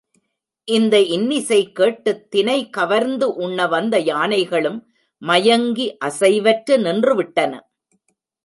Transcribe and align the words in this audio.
இந்த 0.67 1.01
இன்னிசை 1.01 1.71
கேட்டுத் 1.71 2.31
தினை 2.31 2.69
கவர்ந்து 2.69 3.35
உண்ண 3.35 3.67
வந்த 3.67 3.99
யானைகளும் 3.99 4.79
மயங்கி 5.21 5.97
அசைவற்று 6.05 6.77
நின்றுவிட்டன. 6.77 7.53